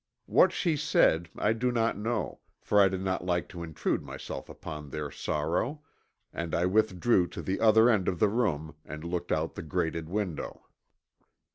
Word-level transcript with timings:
What 0.25 0.51
she 0.51 0.77
said 0.77 1.29
I 1.37 1.53
do 1.53 1.71
not 1.71 1.95
know, 1.95 2.39
for 2.59 2.81
I 2.81 2.87
did 2.89 3.01
not 3.01 3.23
like 3.23 3.47
to 3.49 3.61
intrude 3.61 4.01
myself 4.01 4.49
upon 4.49 4.89
their 4.89 5.11
sorrow, 5.11 5.83
and 6.33 6.55
I 6.55 6.65
withdrew 6.65 7.27
to 7.27 7.41
the 7.43 7.59
other 7.59 7.87
end 7.87 8.07
of 8.07 8.17
the 8.17 8.27
room 8.29 8.73
and 8.83 9.03
looked 9.03 9.31
out 9.31 9.53
the 9.53 9.61
grated 9.61 10.09
window. 10.09 10.63